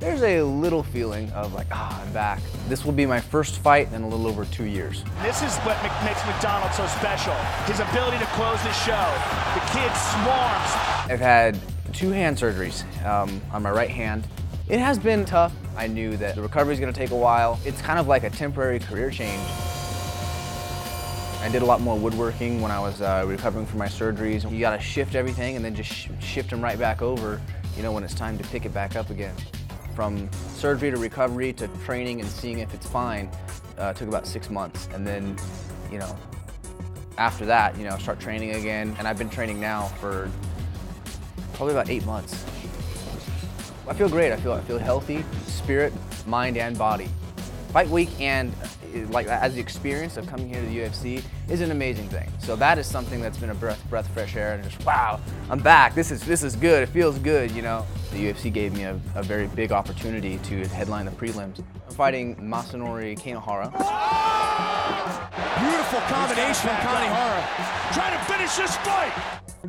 There's 0.00 0.22
a 0.22 0.40
little 0.40 0.82
feeling 0.82 1.30
of 1.32 1.52
like, 1.52 1.66
ah, 1.70 2.02
I'm 2.02 2.10
back. 2.14 2.40
This 2.68 2.86
will 2.86 2.92
be 2.92 3.04
my 3.04 3.20
first 3.20 3.58
fight 3.58 3.92
in 3.92 4.00
a 4.00 4.08
little 4.08 4.26
over 4.26 4.46
two 4.46 4.64
years. 4.64 5.04
This 5.20 5.42
is 5.42 5.54
what 5.58 5.76
makes 6.02 6.24
McDonald 6.24 6.72
so 6.72 6.86
special. 6.86 7.34
His 7.66 7.80
ability 7.80 8.16
to 8.16 8.24
close 8.32 8.62
the 8.62 8.72
show. 8.72 9.12
The 9.52 9.60
kid 9.72 9.92
swarms. 9.94 11.10
I've 11.10 11.20
had 11.20 11.58
two 11.92 12.08
hand 12.08 12.38
surgeries 12.38 12.82
um, 13.04 13.42
on 13.52 13.62
my 13.62 13.70
right 13.70 13.90
hand. 13.90 14.26
It 14.70 14.78
has 14.78 14.98
been 14.98 15.26
tough. 15.26 15.52
I 15.76 15.86
knew 15.86 16.16
that 16.16 16.34
the 16.34 16.40
recovery 16.40 16.72
is 16.72 16.80
going 16.80 16.90
to 16.90 16.98
take 16.98 17.10
a 17.10 17.16
while. 17.16 17.60
It's 17.66 17.82
kind 17.82 17.98
of 17.98 18.08
like 18.08 18.24
a 18.24 18.30
temporary 18.30 18.78
career 18.78 19.10
change. 19.10 19.46
I 21.42 21.50
did 21.52 21.60
a 21.60 21.66
lot 21.66 21.82
more 21.82 21.98
woodworking 21.98 22.62
when 22.62 22.70
I 22.70 22.80
was 22.80 23.02
uh, 23.02 23.26
recovering 23.28 23.66
from 23.66 23.78
my 23.78 23.88
surgeries. 23.88 24.50
You 24.50 24.60
got 24.60 24.74
to 24.74 24.80
shift 24.80 25.14
everything 25.14 25.56
and 25.56 25.64
then 25.64 25.74
just 25.74 25.92
sh 25.92 26.08
shift 26.20 26.48
them 26.48 26.62
right 26.62 26.78
back 26.78 27.02
over, 27.02 27.38
you 27.76 27.82
know, 27.82 27.92
when 27.92 28.02
it's 28.02 28.14
time 28.14 28.38
to 28.38 28.44
pick 28.44 28.64
it 28.64 28.72
back 28.72 28.96
up 28.96 29.10
again. 29.10 29.34
From 30.00 30.30
surgery 30.54 30.90
to 30.90 30.96
recovery 30.96 31.52
to 31.52 31.68
training 31.84 32.22
and 32.22 32.30
seeing 32.30 32.60
if 32.60 32.72
it's 32.72 32.86
fine 32.86 33.30
uh, 33.76 33.92
took 33.92 34.08
about 34.08 34.26
six 34.26 34.48
months. 34.48 34.88
And 34.94 35.06
then, 35.06 35.36
you 35.92 35.98
know, 35.98 36.16
after 37.18 37.44
that, 37.44 37.76
you 37.76 37.84
know, 37.84 37.98
start 37.98 38.18
training 38.18 38.54
again. 38.54 38.96
And 38.98 39.06
I've 39.06 39.18
been 39.18 39.28
training 39.28 39.60
now 39.60 39.88
for 40.00 40.30
probably 41.52 41.74
about 41.74 41.90
eight 41.90 42.06
months. 42.06 42.46
I 43.86 43.92
feel 43.92 44.08
great. 44.08 44.32
I 44.32 44.36
feel 44.36 44.52
I 44.52 44.62
feel 44.62 44.78
healthy, 44.78 45.22
spirit, 45.46 45.92
mind, 46.26 46.56
and 46.56 46.78
body. 46.78 47.10
Fight 47.72 47.88
week 47.88 48.08
and 48.20 48.52
uh, 48.52 49.06
like 49.10 49.28
as 49.28 49.54
the 49.54 49.60
experience 49.60 50.16
of 50.16 50.26
coming 50.26 50.48
here 50.48 50.60
to 50.60 50.66
the 50.66 50.78
UFC 50.78 51.22
is 51.48 51.60
an 51.60 51.70
amazing 51.70 52.08
thing. 52.08 52.28
So 52.40 52.56
that 52.56 52.78
is 52.78 52.86
something 52.86 53.20
that's 53.20 53.38
been 53.38 53.50
a 53.50 53.54
breath 53.54 53.82
breath 53.88 54.08
fresh 54.08 54.34
air 54.34 54.54
and 54.54 54.64
just 54.64 54.84
wow, 54.84 55.20
I'm 55.48 55.60
back. 55.60 55.94
This 55.94 56.10
is 56.10 56.22
this 56.24 56.42
is 56.42 56.56
good. 56.56 56.82
It 56.82 56.88
feels 56.88 57.18
good, 57.18 57.52
you 57.52 57.62
know. 57.62 57.86
The 58.10 58.26
UFC 58.26 58.52
gave 58.52 58.72
me 58.72 58.82
a, 58.84 58.98
a 59.14 59.22
very 59.22 59.46
big 59.46 59.70
opportunity 59.70 60.38
to 60.38 60.66
headline 60.68 61.04
the 61.04 61.12
prelims. 61.12 61.62
I'm 61.88 61.94
fighting 61.94 62.34
Masanori 62.36 63.16
Kanehara. 63.16 64.38
Beautiful 65.60 66.00
combination 66.00 66.68
from 66.68 66.76
Kanehara. 66.76 67.92
Trying 67.92 68.18
to 68.18 68.24
finish 68.24 68.56
this 68.56 68.76
fight. 68.78 69.12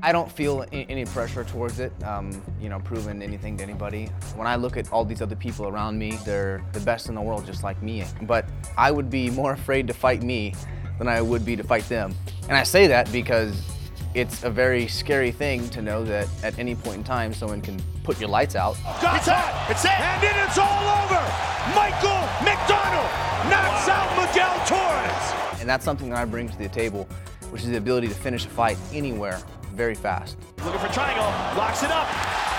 I 0.04 0.12
don't 0.12 0.32
feel 0.32 0.66
any 0.72 1.06
pressure 1.06 1.44
towards 1.44 1.80
it, 1.80 1.92
um, 2.04 2.42
you 2.62 2.70
know, 2.70 2.80
proving 2.80 3.22
anything 3.22 3.58
to 3.58 3.64
anybody. 3.64 4.06
When 4.36 4.48
I 4.48 4.56
look 4.56 4.78
at 4.78 4.92
all 4.92 5.04
these 5.04 5.22
other 5.22 5.36
people 5.36 5.68
around 5.68 6.00
me, 6.00 6.18
they're 6.26 6.64
the 6.72 6.80
best 6.80 7.10
in 7.10 7.16
the 7.16 7.22
world 7.22 7.46
just 7.46 7.64
like 7.64 7.82
me. 7.84 8.06
But 8.22 8.46
I 8.78 8.90
would 8.92 9.10
be 9.10 9.30
more 9.30 9.52
afraid 9.52 9.88
to 9.88 9.94
fight 9.94 10.24
me 10.24 10.54
than 10.98 11.08
I 11.08 11.22
would 11.22 11.46
be 11.46 11.56
to 11.56 11.64
fight 11.64 11.88
them. 11.90 12.16
And 12.48 12.58
I 12.58 12.64
say 12.64 12.88
that 12.88 13.12
because 13.12 13.62
it's 14.14 14.44
a 14.44 14.50
very 14.50 14.88
scary 14.88 15.32
thing 15.32 15.68
to 15.70 15.82
know 15.82 16.04
that 16.06 16.28
at 16.44 16.58
any 16.58 16.76
point 16.76 16.98
in 16.98 17.04
time 17.04 17.34
someone 17.34 17.62
can 17.62 17.82
put 18.04 18.20
your 18.20 18.30
lights 18.30 18.56
out. 18.56 18.78
It's 19.02 19.28
it! 19.28 19.36
It's 19.70 19.86
it! 19.86 20.00
And 20.00 20.24
then 20.24 20.48
it's 20.48 20.58
all 20.58 20.84
over! 21.04 21.22
Michael 21.76 22.22
McDonald 22.44 22.71
And 25.62 25.70
that's 25.70 25.86
something 25.86 26.10
that 26.10 26.18
I 26.18 26.26
bring 26.26 26.50
to 26.50 26.58
the 26.58 26.68
table, 26.68 27.08
which 27.52 27.62
is 27.62 27.70
the 27.70 27.78
ability 27.78 28.08
to 28.08 28.16
finish 28.16 28.46
a 28.46 28.50
fight 28.50 28.78
anywhere 28.92 29.40
very 29.76 29.94
fast. 29.94 30.36
Looking 30.66 30.80
for 30.80 30.92
triangle, 30.92 31.24
locks 31.56 31.84
it 31.84 31.92
up. 31.92 32.08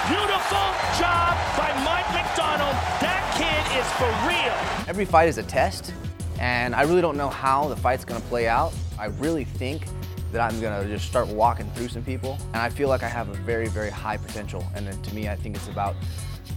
Beautiful 0.07 0.71
job 0.99 1.37
by 1.59 1.73
Mike 1.85 2.07
McDonald. 2.15 2.77
That 3.03 3.27
kid 3.35 3.63
is 3.77 3.87
for 3.99 4.07
real. 4.27 4.89
Every 4.89 5.05
fight 5.05 5.29
is 5.29 5.37
a 5.39 5.43
test, 5.43 5.93
and 6.39 6.77
I 6.77 6.83
really 6.83 7.01
don't 7.01 7.17
know 7.17 7.29
how 7.29 7.67
the 7.67 7.77
fight's 7.77 8.05
gonna 8.05 8.21
play 8.21 8.47
out. 8.47 8.73
I 9.01 9.07
really 9.07 9.45
think 9.45 9.83
that 10.31 10.41
I'm 10.41 10.61
gonna 10.61 10.87
just 10.87 11.07
start 11.07 11.27
walking 11.27 11.69
through 11.73 11.89
some 11.89 12.05
people, 12.05 12.39
and 12.55 12.63
I 12.63 12.71
feel 12.71 12.89
like 12.89 13.03
I 13.03 13.09
have 13.09 13.29
a 13.29 13.35
very, 13.35 13.67
very 13.67 13.91
high 13.91 14.17
potential, 14.17 14.65
and 14.77 14.87
then 14.87 15.03
to 15.03 15.15
me, 15.15 15.29
I 15.29 15.35
think 15.35 15.57
it's 15.57 15.67
about 15.67 15.97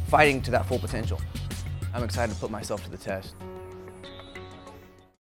fighting 0.09 0.43
to 0.43 0.51
that 0.51 0.67
full 0.67 0.79
potential. 0.79 1.19
I'm 1.91 2.03
excited 2.03 2.33
to 2.35 2.39
put 2.39 2.51
myself 2.51 2.83
to 2.83 2.91
the 2.91 2.97
test. 2.97 3.33